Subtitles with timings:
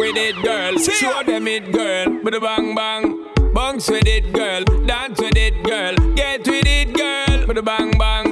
[0.00, 0.78] with it, girl.
[0.78, 2.20] Show them it, girl.
[2.24, 3.26] With a bang bang.
[3.52, 4.64] Bounce with it, girl.
[4.86, 5.94] Dance with it, girl.
[6.14, 7.46] Get with it, girl.
[7.46, 8.29] With a bang bang.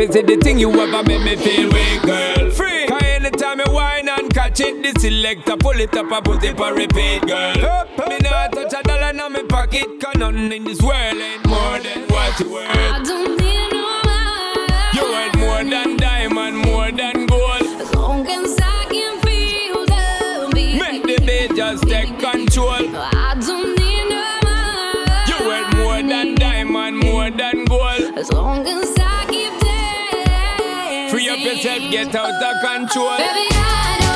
[0.00, 2.50] it's the thing you ever make me feel weak, girl.
[2.52, 2.86] Free.
[2.86, 6.58] Cause anytime I whine and catch it, the selector pull it up and put it
[6.58, 7.64] on repeat, girl.
[7.64, 10.96] Up, up, me nah touch a dollar in my pocket, cause nothing in this world
[10.96, 12.68] ain't more than what you worth.
[12.70, 14.96] I don't need no money.
[14.96, 17.62] You worth more than diamond, more than gold.
[17.62, 20.80] As long as I can feel the beat.
[20.80, 22.96] Make the beat just take control.
[22.96, 25.28] I don't need no money.
[25.28, 28.16] You worth more than diamond, more than gold.
[28.16, 29.19] As long as I
[31.40, 33.16] yourself, get out of control.
[33.18, 34.09] Baby,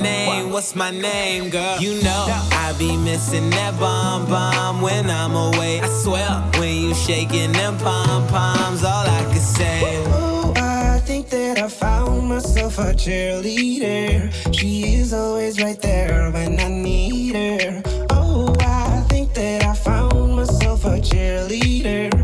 [0.00, 0.50] name?
[0.50, 1.78] What's my name, girl?
[1.78, 5.80] You know I be missing that bomb bomb when I'm away.
[5.80, 6.28] I swear
[6.58, 9.80] when you shaking them pom poms, all I can say.
[10.08, 14.32] Oh, I think that I found myself a cheerleader.
[14.54, 17.82] She is always right there when I need her.
[18.10, 22.23] Oh, I think that I found myself a cheerleader.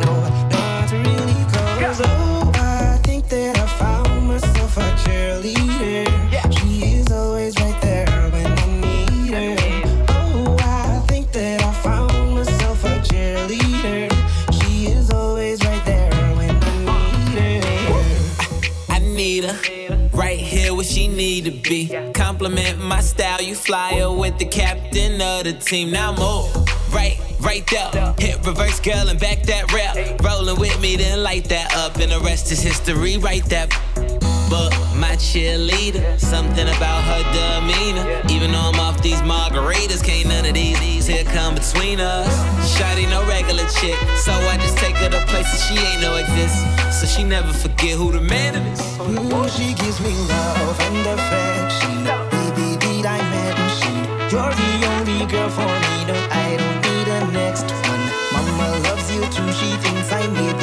[23.61, 25.91] style, you fly her with the captain of the team.
[25.91, 28.13] Now move right, right there.
[28.19, 30.21] Hit reverse, girl, and back that rap.
[30.21, 33.17] Rolling with me, then light that up, and the rest is history.
[33.17, 33.69] Right that.
[34.49, 38.21] But my cheerleader, something about her demeanor.
[38.29, 42.27] Even though I'm off these margaritas, can't none of these, these here come between us.
[42.75, 46.59] Shawty no regular chick, so I just take her to places she ain't know exist.
[46.99, 48.81] So she never forget who the man is.
[48.97, 52.00] Mm, she gives me love and affection.
[54.31, 56.05] You're the only girl for me?
[56.07, 58.03] No, I don't need a next one.
[58.31, 59.51] Mama loves you too.
[59.51, 60.60] She thinks I made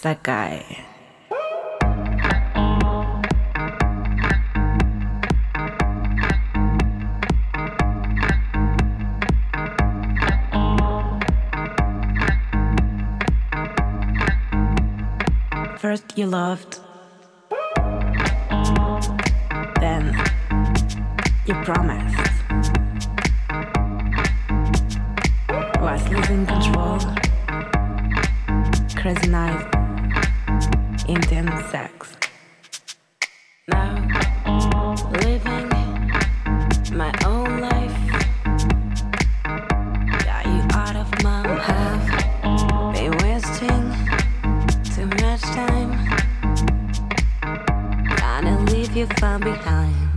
[0.00, 0.84] that guy.
[15.78, 16.77] First you loved,
[48.88, 50.07] Leave you far behind.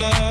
[0.00, 0.27] it up.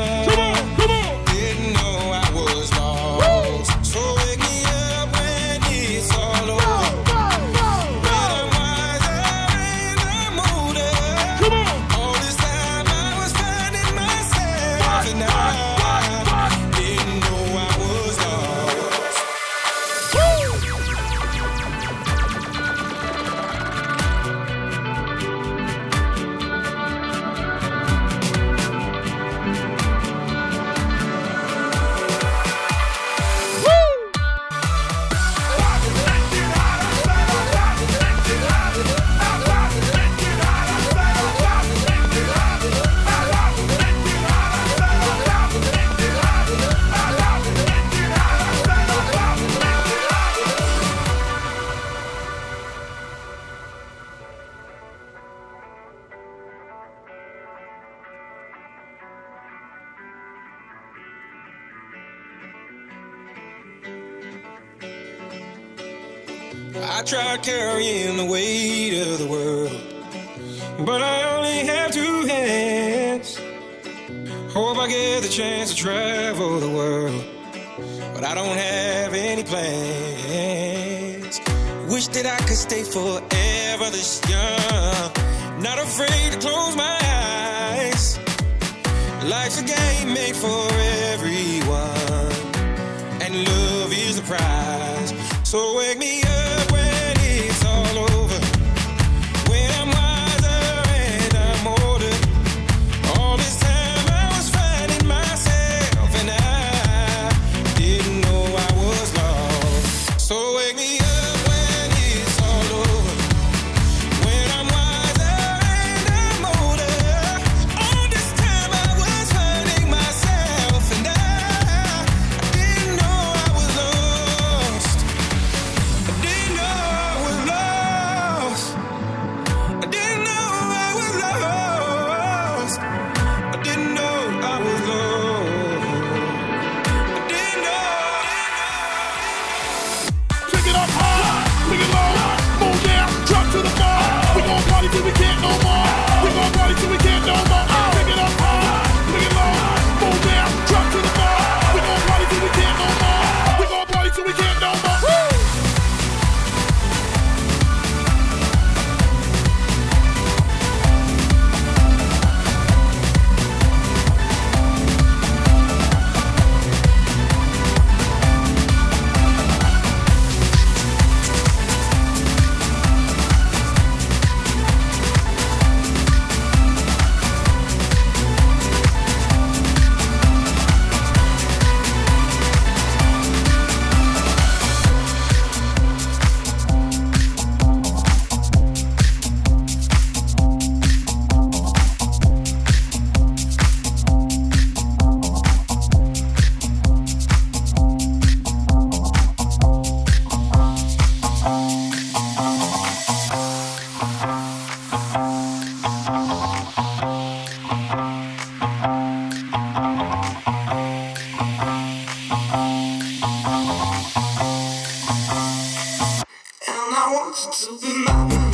[217.07, 218.46] Out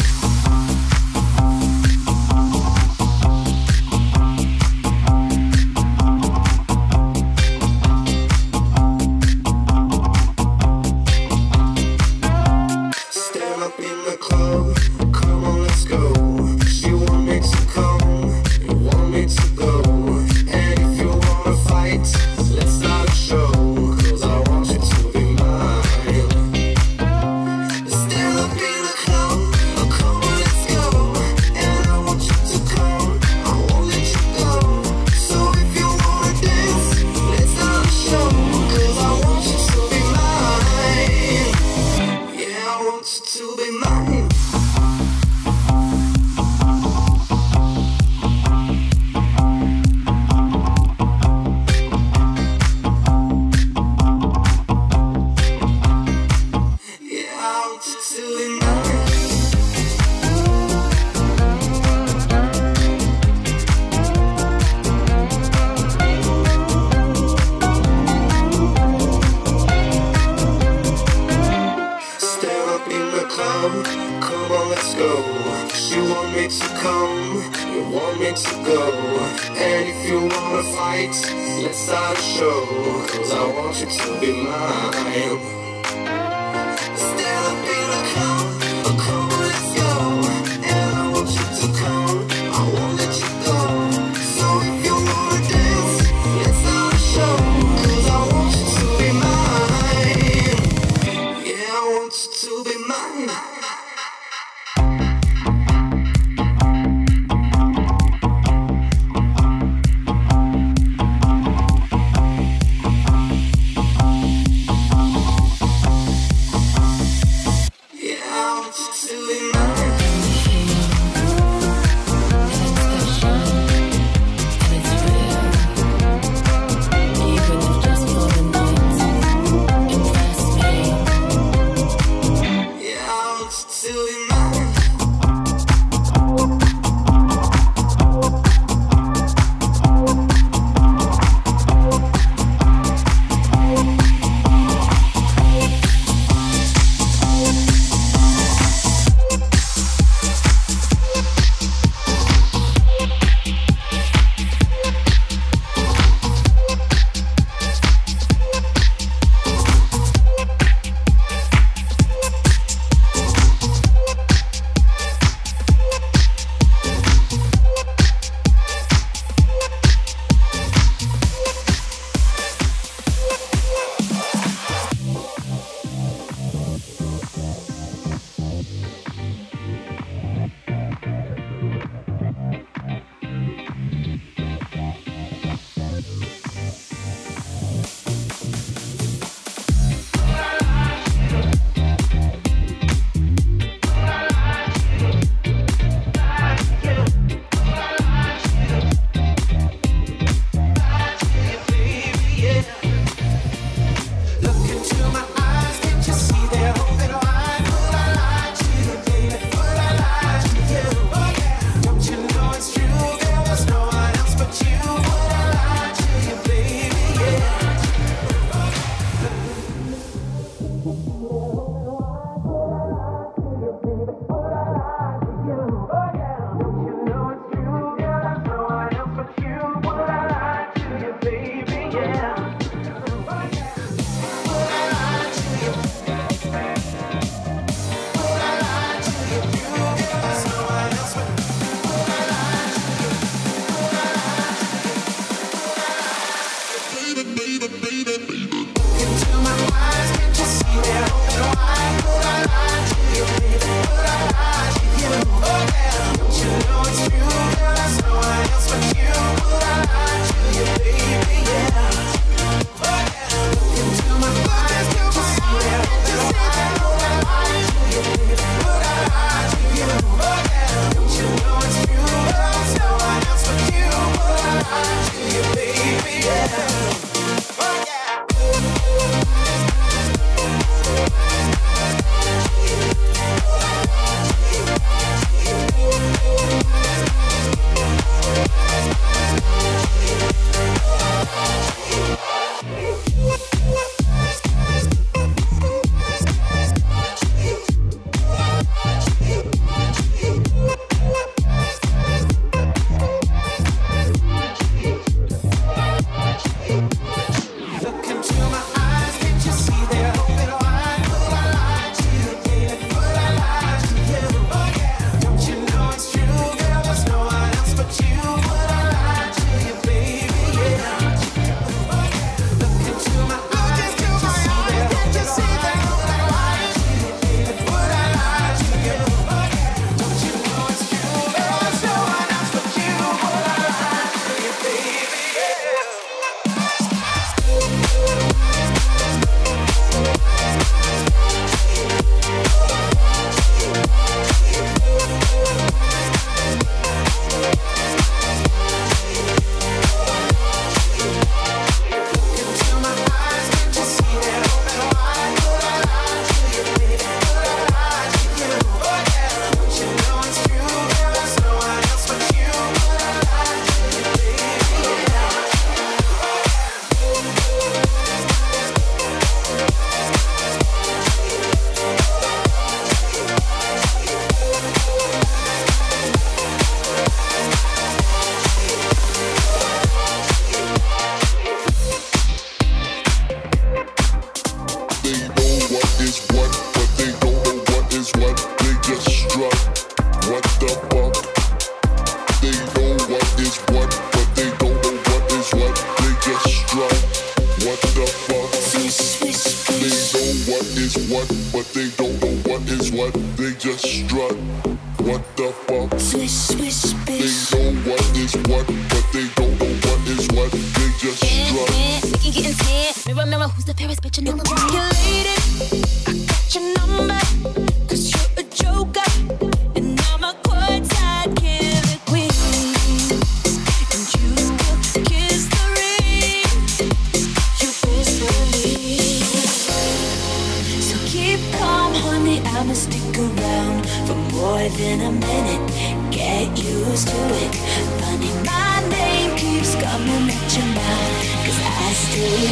[433.24, 435.64] around for more than a minute.
[436.12, 437.54] Get used to it.
[438.00, 441.14] Funny, my name keeps coming at your mouth.
[441.46, 442.44] Cause I still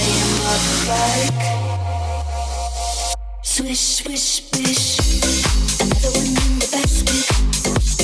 [0.00, 1.48] name up like
[3.42, 4.86] Swish, swish, swish.
[5.80, 7.97] Another one in the basket.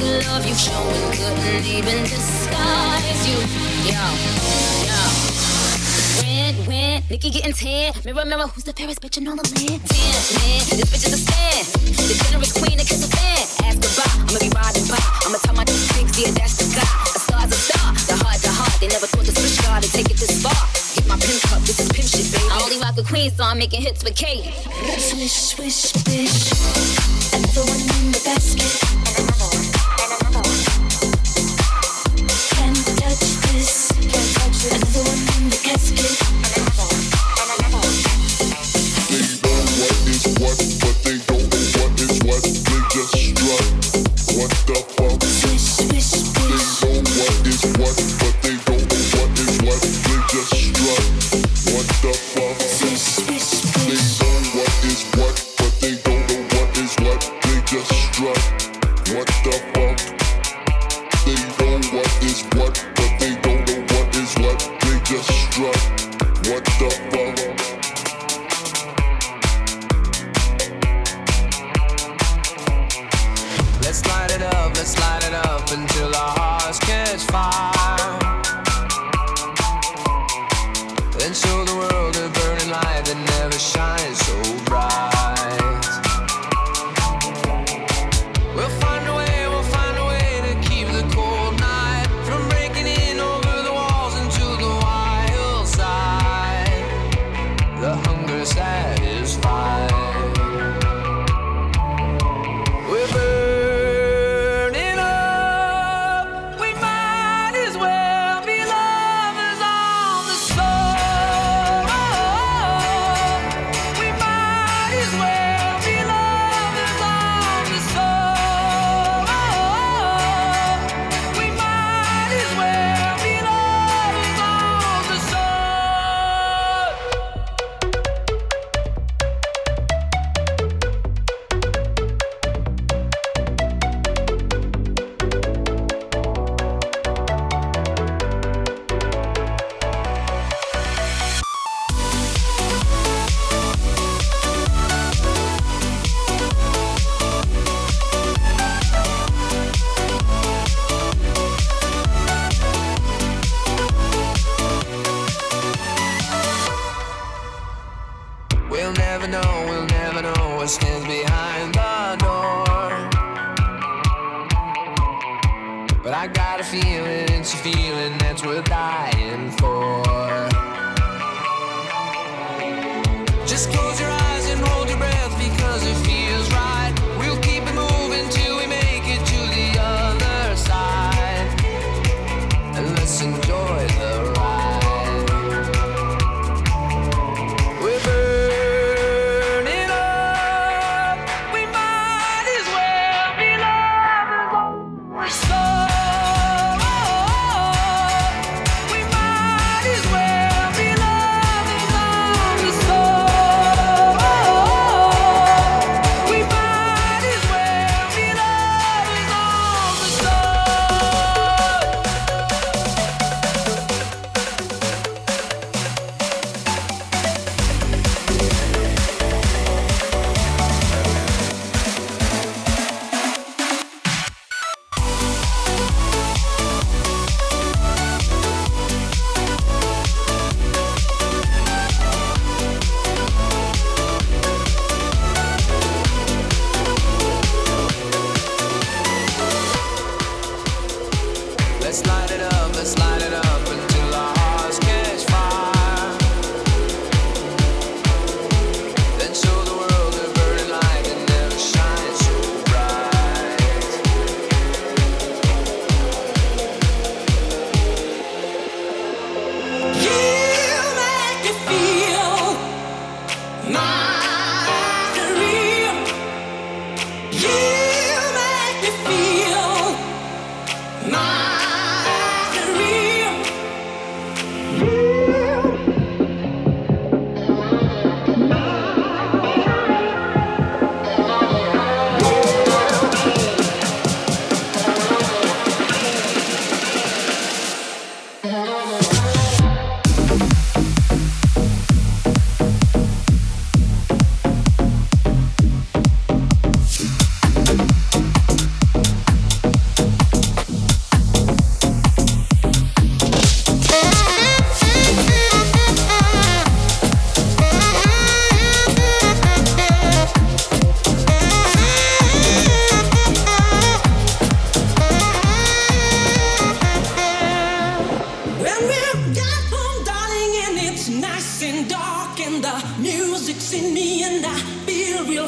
[0.00, 3.38] love you showing couldn't even disguise you.
[3.88, 4.02] Yo,
[4.84, 5.00] yo.
[6.20, 7.92] When, when, Nicki getting tan.
[8.04, 9.80] Mirror, mirror, who's the fairest bitch in all the land?
[9.88, 11.64] Damn, man, this bitch is a stan.
[11.96, 13.42] The generous queen that kiss a fan.
[13.64, 15.00] Ask her why, I'ma be riding by.
[15.24, 16.84] I'ma tell my things, yeah, that's the guy.
[16.84, 18.76] A star's a star, the heart, the heart.
[18.80, 20.56] They never thought this bitch got to take it this far.
[20.92, 22.44] Get my pimp cup, this is pimp shit, baby.
[22.52, 24.44] I only rock a queen, so I'm making hits with Kate.
[25.00, 26.52] Swish, swish, bitch.
[27.32, 28.95] Another one in the basket.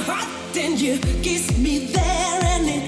[0.03, 2.88] Hot, and you kiss me there, and it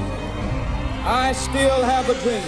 [1.03, 2.45] I still have a dream.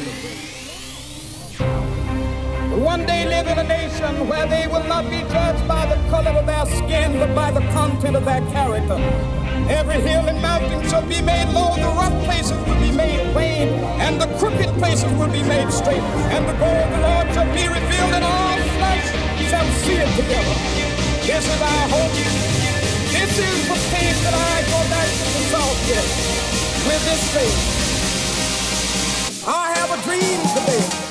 [2.84, 6.30] One day live in a nation where they will not be judged by the color
[6.38, 8.94] of their skin, but by the content of their character.
[9.74, 13.70] Every hill and mountain shall be made low, the rough places will be made plain,
[13.98, 16.06] and the crooked places will be made straight.
[16.30, 19.10] And the glory of the Lord shall be revealed, and all flesh
[19.50, 20.56] shall see it together.
[21.26, 22.14] This is our hope.
[23.18, 26.06] This is the faith that I go back to the south with.
[26.86, 27.73] With this faith.
[30.06, 31.04] I have a